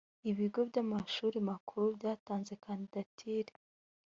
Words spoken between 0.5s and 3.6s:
by’amashuri makuru byatanze kandidatire